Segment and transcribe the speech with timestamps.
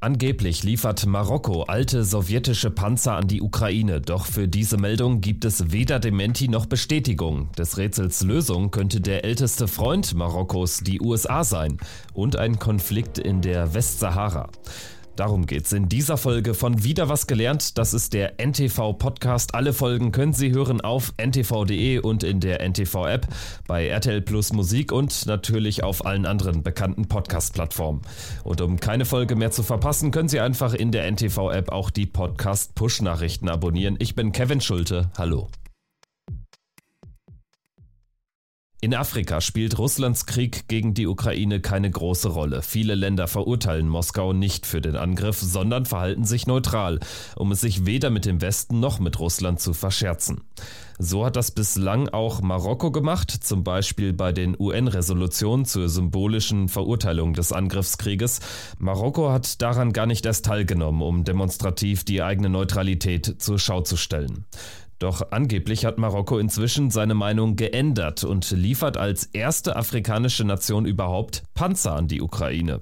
[0.00, 5.72] Angeblich liefert Marokko alte sowjetische Panzer an die Ukraine, doch für diese Meldung gibt es
[5.72, 7.50] weder Dementi noch Bestätigung.
[7.58, 11.78] Des Rätsels Lösung könnte der älteste Freund Marokkos die USA sein
[12.14, 14.50] und ein Konflikt in der Westsahara.
[15.18, 17.76] Darum geht's in dieser Folge von Wieder was gelernt.
[17.76, 19.52] Das ist der NTV Podcast.
[19.56, 23.26] Alle Folgen können Sie hören auf ntv.de und in der NTV App,
[23.66, 28.02] bei RTL Plus Musik und natürlich auf allen anderen bekannten Podcast Plattformen.
[28.44, 31.90] Und um keine Folge mehr zu verpassen, können Sie einfach in der NTV App auch
[31.90, 33.96] die Podcast Push Nachrichten abonnieren.
[33.98, 35.10] Ich bin Kevin Schulte.
[35.18, 35.48] Hallo.
[38.80, 42.62] In Afrika spielt Russlands Krieg gegen die Ukraine keine große Rolle.
[42.62, 47.00] Viele Länder verurteilen Moskau nicht für den Angriff, sondern verhalten sich neutral,
[47.34, 50.42] um es sich weder mit dem Westen noch mit Russland zu verscherzen.
[50.96, 57.32] So hat das bislang auch Marokko gemacht, zum Beispiel bei den UN-Resolutionen zur symbolischen Verurteilung
[57.32, 58.38] des Angriffskrieges.
[58.78, 63.96] Marokko hat daran gar nicht erst teilgenommen, um demonstrativ die eigene Neutralität zur Schau zu
[63.96, 64.44] stellen.
[64.98, 71.44] Doch angeblich hat Marokko inzwischen seine Meinung geändert und liefert als erste afrikanische Nation überhaupt
[71.54, 72.80] Panzer an die Ukraine.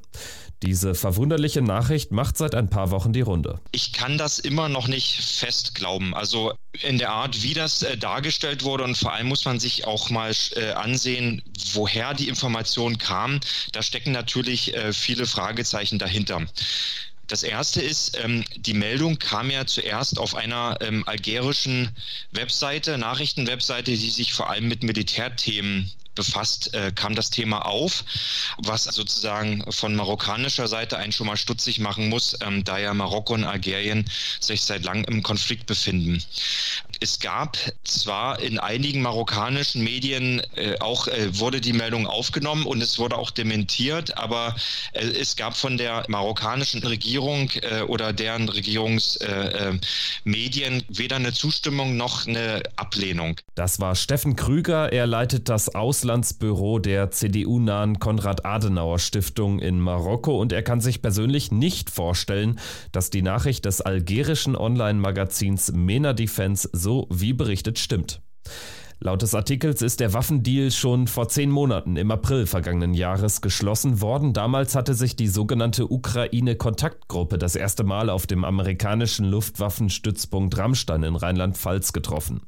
[0.63, 3.61] Diese verwunderliche Nachricht macht seit ein paar Wochen die Runde.
[3.73, 6.15] Ich kann das immer noch nicht fest glauben.
[6.15, 9.87] Also in der Art, wie das äh, dargestellt wurde und vor allem muss man sich
[9.87, 11.43] auch mal äh, ansehen,
[11.75, 13.41] woher die Information kam.
[13.73, 16.47] Da stecken natürlich äh, viele Fragezeichen dahinter.
[17.29, 21.91] Das erste ist, ähm, die Meldung kam ja zuerst auf einer ähm, algerischen
[22.31, 28.05] Webseite, Nachrichtenwebseite, die sich vor allem mit Militärthemen befasst, äh, kam das Thema auf,
[28.59, 33.35] was sozusagen von marokkanischer Seite einen schon mal stutzig machen muss, ähm, da ja Marokko
[33.35, 36.23] und Algerien sich seit langem im Konflikt befinden.
[37.01, 42.83] Es gab zwar in einigen marokkanischen Medien äh, auch äh, wurde die Meldung aufgenommen und
[42.83, 44.55] es wurde auch dementiert, aber
[44.93, 49.85] äh, es gab von der marokkanischen Regierung äh, oder deren Regierungsmedien
[50.25, 53.37] äh, weder eine Zustimmung noch eine Ablehnung.
[53.55, 54.93] Das war Steffen Krüger.
[54.93, 61.51] Er leitet das Ausland Auslandsbüro der CDU-nahen Konrad-Adenauer-Stiftung in Marokko und er kann sich persönlich
[61.51, 62.61] nicht vorstellen,
[62.93, 68.23] dass die Nachricht des algerischen Online-Magazins Mena Defense so wie berichtet stimmt.
[68.99, 74.01] Laut des Artikels ist der Waffendeal schon vor zehn Monaten im April vergangenen Jahres geschlossen
[74.01, 74.33] worden.
[74.33, 81.15] Damals hatte sich die sogenannte Ukraine-Kontaktgruppe das erste Mal auf dem amerikanischen Luftwaffenstützpunkt Rammstein in
[81.15, 82.41] Rheinland-Pfalz getroffen.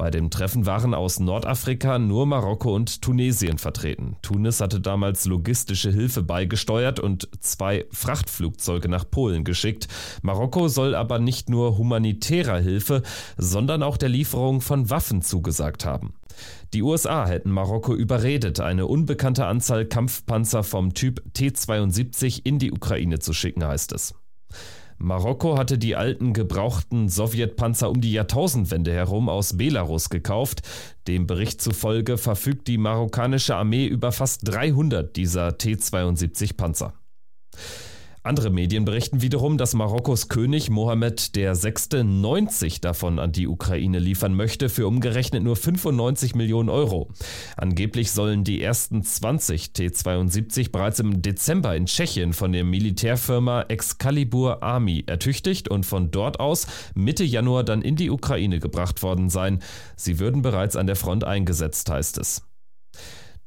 [0.00, 4.16] Bei dem Treffen waren aus Nordafrika nur Marokko und Tunesien vertreten.
[4.22, 9.88] Tunis hatte damals logistische Hilfe beigesteuert und zwei Frachtflugzeuge nach Polen geschickt.
[10.22, 13.02] Marokko soll aber nicht nur humanitärer Hilfe,
[13.36, 16.14] sondern auch der Lieferung von Waffen zugesagt haben.
[16.72, 23.18] Die USA hätten Marokko überredet, eine unbekannte Anzahl Kampfpanzer vom Typ T-72 in die Ukraine
[23.18, 24.14] zu schicken, heißt es.
[25.02, 30.60] Marokko hatte die alten gebrauchten Sowjetpanzer um die Jahrtausendwende herum aus Belarus gekauft.
[31.08, 36.92] Dem Bericht zufolge verfügt die marokkanische Armee über fast 300 dieser T-72 Panzer.
[38.22, 42.04] Andere Medien berichten wiederum, dass Marokkos König Mohammed VI.
[42.04, 47.08] 90 davon an die Ukraine liefern möchte, für umgerechnet nur 95 Millionen Euro.
[47.56, 54.62] Angeblich sollen die ersten 20 T-72 bereits im Dezember in Tschechien von der Militärfirma Excalibur
[54.62, 59.60] Army ertüchtigt und von dort aus Mitte Januar dann in die Ukraine gebracht worden sein.
[59.96, 62.42] Sie würden bereits an der Front eingesetzt, heißt es.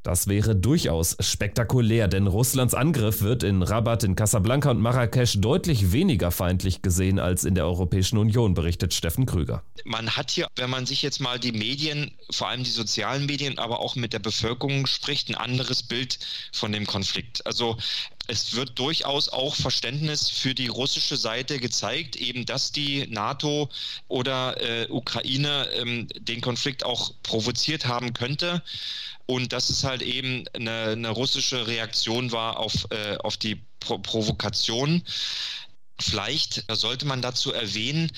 [0.04, 5.94] Das wäre durchaus spektakulär, denn Russlands Angriff wird in Rabat, in Casablanca und Marrakesch deutlich
[5.94, 9.64] weniger feindlich gesehen als in der Europäischen Union, berichtet Steffen Krüger.
[9.86, 13.58] Man hat hier, wenn man sich jetzt mal die Medien, vor allem die sozialen Medien,
[13.60, 16.20] aber auch mit der Bevölkerung spricht, ein anderes Bild
[16.52, 17.46] von dem Konflikt.
[17.46, 17.78] Also
[18.28, 23.70] es wird durchaus auch Verständnis für die russische Seite gezeigt, eben dass die NATO
[24.08, 28.64] oder äh, Ukraine ähm, den Konflikt auch provoziert haben könnte
[29.26, 33.98] und dass es halt eben eine, eine russische Reaktion war auf, äh, auf die Pro
[34.00, 35.04] Provokation.
[36.00, 38.12] Vielleicht sollte man dazu erwähnen,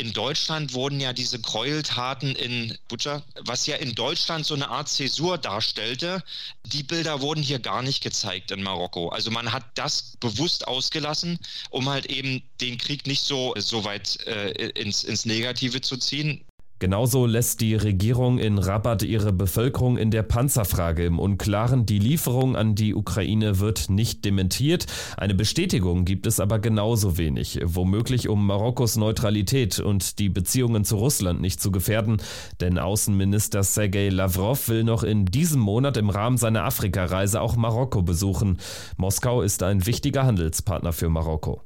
[0.00, 4.88] in Deutschland wurden ja diese Gräueltaten in Butcher, was ja in Deutschland so eine Art
[4.88, 6.22] Zäsur darstellte,
[6.64, 9.10] die Bilder wurden hier gar nicht gezeigt in Marokko.
[9.10, 11.38] Also man hat das bewusst ausgelassen,
[11.68, 16.46] um halt eben den Krieg nicht so, so weit äh, ins, ins Negative zu ziehen.
[16.80, 21.84] Genauso lässt die Regierung in Rabat ihre Bevölkerung in der Panzerfrage im Unklaren.
[21.84, 24.86] Die Lieferung an die Ukraine wird nicht dementiert.
[25.18, 27.60] Eine Bestätigung gibt es aber genauso wenig.
[27.62, 32.16] Womöglich um Marokkos Neutralität und die Beziehungen zu Russland nicht zu gefährden.
[32.62, 38.00] Denn Außenminister Sergei Lavrov will noch in diesem Monat im Rahmen seiner Afrikareise auch Marokko
[38.00, 38.56] besuchen.
[38.96, 41.60] Moskau ist ein wichtiger Handelspartner für Marokko.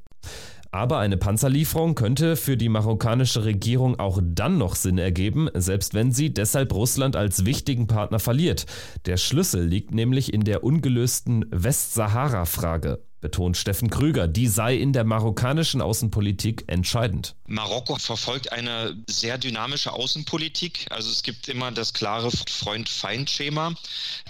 [0.75, 6.11] Aber eine Panzerlieferung könnte für die marokkanische Regierung auch dann noch Sinn ergeben, selbst wenn
[6.11, 8.67] sie deshalb Russland als wichtigen Partner verliert.
[9.07, 14.29] Der Schlüssel liegt nämlich in der ungelösten Westsahara-Frage betont Steffen Krüger.
[14.29, 17.35] Die sei in der marokkanischen Außenpolitik entscheidend.
[17.47, 20.87] Marokko verfolgt eine sehr dynamische Außenpolitik.
[20.91, 23.77] Also es gibt immer das klare Freund-Feind-Schema.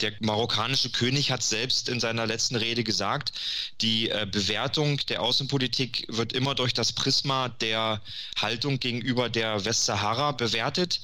[0.01, 3.33] Der marokkanische König hat selbst in seiner letzten Rede gesagt,
[3.81, 8.01] die äh, Bewertung der Außenpolitik wird immer durch das Prisma der
[8.41, 11.01] Haltung gegenüber der Westsahara bewertet.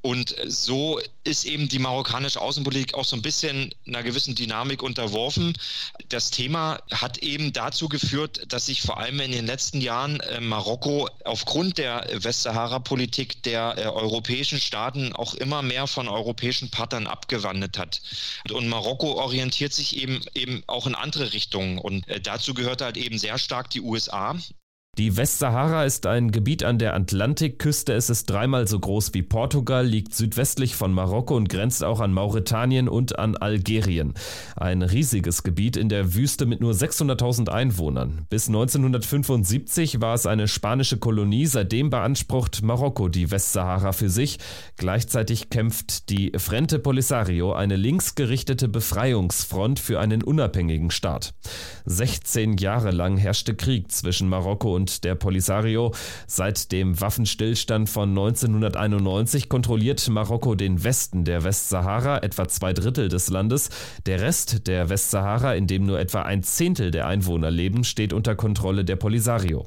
[0.00, 5.52] Und so ist eben die marokkanische Außenpolitik auch so ein bisschen einer gewissen Dynamik unterworfen.
[6.10, 10.40] Das Thema hat eben dazu geführt, dass sich vor allem in den letzten Jahren äh,
[10.40, 17.78] Marokko aufgrund der Westsahara-Politik der äh, europäischen Staaten auch immer mehr von europäischen Partnern abgewandelt
[17.78, 18.00] hat.
[18.50, 21.78] Und Marokko orientiert sich eben eben auch in andere Richtungen.
[21.78, 24.36] Und äh, dazu gehört halt eben sehr stark die USA.
[24.98, 27.92] Die Westsahara ist ein Gebiet an der Atlantikküste.
[27.92, 32.14] Es ist dreimal so groß wie Portugal, liegt südwestlich von Marokko und grenzt auch an
[32.14, 34.14] Mauretanien und an Algerien.
[34.56, 38.24] Ein riesiges Gebiet in der Wüste mit nur 600.000 Einwohnern.
[38.30, 41.44] Bis 1975 war es eine spanische Kolonie.
[41.44, 44.38] Seitdem beansprucht Marokko die Westsahara für sich.
[44.78, 51.34] Gleichzeitig kämpft die Frente Polisario, eine linksgerichtete Befreiungsfront für einen unabhängigen Staat.
[51.84, 55.92] 16 Jahre lang herrschte Krieg zwischen Marokko und und der Polisario.
[56.26, 63.28] Seit dem Waffenstillstand von 1991 kontrolliert Marokko den Westen der Westsahara, etwa zwei Drittel des
[63.30, 63.70] Landes.
[64.06, 68.36] Der Rest der Westsahara, in dem nur etwa ein Zehntel der Einwohner leben, steht unter
[68.36, 69.66] Kontrolle der Polisario.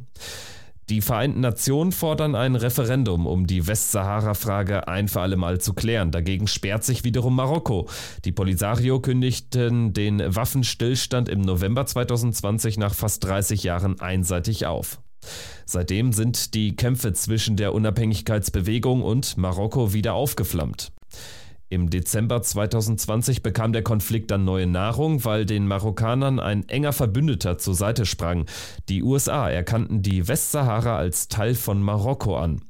[0.89, 6.09] Die Vereinten Nationen fordern ein Referendum, um die Westsahara-Frage ein für alle Mal zu klären.
[6.09, 7.87] Dagegen sperrt sich wiederum Marokko.
[8.25, 14.99] Die Polisario kündigten den Waffenstillstand im November 2020 nach fast 30 Jahren einseitig auf.
[15.65, 20.91] Seitdem sind die Kämpfe zwischen der Unabhängigkeitsbewegung und Marokko wieder aufgeflammt.
[21.71, 27.59] Im Dezember 2020 bekam der Konflikt dann neue Nahrung, weil den Marokkanern ein enger Verbündeter
[27.59, 28.45] zur Seite sprang.
[28.89, 32.61] Die USA erkannten die Westsahara als Teil von Marokko an.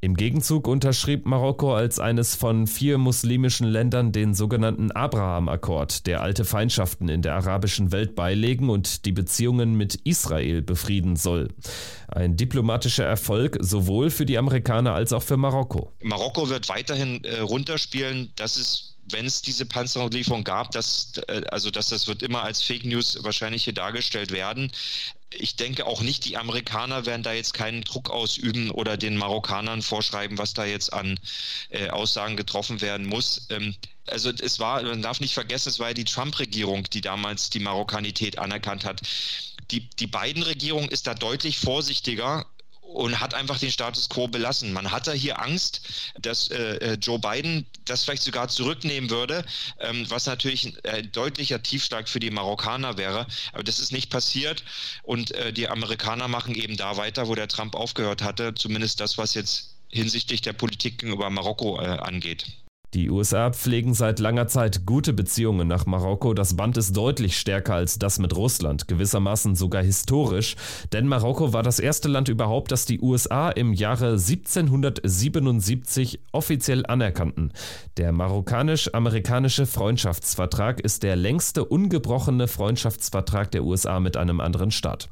[0.00, 6.44] Im Gegenzug unterschrieb Marokko als eines von vier muslimischen Ländern den sogenannten Abraham-Akkord, der alte
[6.44, 11.48] Feindschaften in der arabischen Welt beilegen und die Beziehungen mit Israel befrieden soll.
[12.06, 15.92] Ein diplomatischer Erfolg sowohl für die Amerikaner als auch für Marokko.
[16.02, 21.70] Marokko wird weiterhin äh, runterspielen, dass es wenn es diese Panzerlieferung gab, dass, äh, also
[21.70, 24.70] dass das wird immer als Fake News wahrscheinlich hier dargestellt werden.
[25.30, 29.82] Ich denke auch nicht, die Amerikaner werden da jetzt keinen Druck ausüben oder den Marokkanern
[29.82, 31.20] vorschreiben, was da jetzt an
[31.68, 33.46] äh, Aussagen getroffen werden muss.
[33.50, 33.74] Ähm,
[34.06, 37.60] also es war, man darf nicht vergessen, es war ja die Trump-Regierung, die damals die
[37.60, 39.02] Marokkanität anerkannt hat.
[39.70, 42.46] Die, die Biden-Regierung ist da deutlich vorsichtiger
[42.88, 44.72] und hat einfach den Status quo belassen.
[44.72, 45.82] Man hatte hier Angst,
[46.20, 49.44] dass äh, äh, Joe Biden das vielleicht sogar zurücknehmen würde,
[49.80, 53.26] ähm, was natürlich ein deutlicher Tiefschlag für die Marokkaner wäre.
[53.52, 54.64] Aber das ist nicht passiert
[55.02, 59.18] und äh, die Amerikaner machen eben da weiter, wo der Trump aufgehört hatte, zumindest das,
[59.18, 62.46] was jetzt hinsichtlich der Politik gegenüber Marokko äh, angeht.
[62.94, 66.32] Die USA pflegen seit langer Zeit gute Beziehungen nach Marokko.
[66.32, 70.56] Das Band ist deutlich stärker als das mit Russland, gewissermaßen sogar historisch,
[70.94, 77.52] denn Marokko war das erste Land überhaupt, das die USA im Jahre 1777 offiziell anerkannten.
[77.98, 85.10] Der marokkanisch-amerikanische Freundschaftsvertrag ist der längste ungebrochene Freundschaftsvertrag der USA mit einem anderen Staat.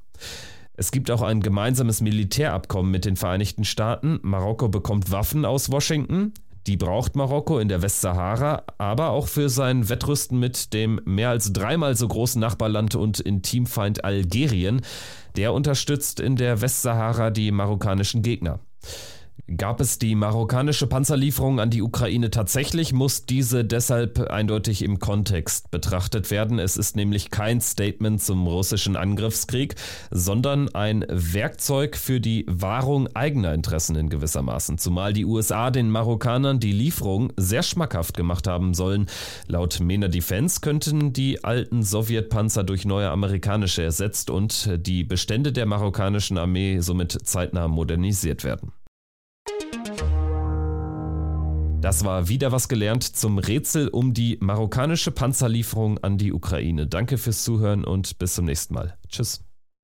[0.78, 4.18] Es gibt auch ein gemeinsames Militärabkommen mit den Vereinigten Staaten.
[4.22, 6.34] Marokko bekommt Waffen aus Washington.
[6.66, 11.52] Die braucht Marokko in der Westsahara, aber auch für sein Wettrüsten mit dem mehr als
[11.52, 14.80] dreimal so großen Nachbarland und Intimfeind Algerien.
[15.36, 18.58] Der unterstützt in der Westsahara die marokkanischen Gegner.
[19.54, 25.70] Gab es die marokkanische Panzerlieferung an die Ukraine tatsächlich, muss diese deshalb eindeutig im Kontext
[25.70, 26.58] betrachtet werden.
[26.58, 29.76] Es ist nämlich kein Statement zum russischen Angriffskrieg,
[30.10, 36.58] sondern ein Werkzeug für die Wahrung eigener Interessen in gewissermaßen, zumal die USA den Marokkanern
[36.58, 39.06] die Lieferung sehr schmackhaft gemacht haben sollen.
[39.46, 45.66] Laut MENA Defense könnten die alten Sowjetpanzer durch neue amerikanische ersetzt und die Bestände der
[45.66, 48.72] marokkanischen Armee somit zeitnah modernisiert werden.
[51.86, 56.88] Das war wieder was gelernt zum Rätsel um die marokkanische Panzerlieferung an die Ukraine.
[56.88, 58.98] Danke fürs Zuhören und bis zum nächsten Mal.
[59.08, 59.45] Tschüss.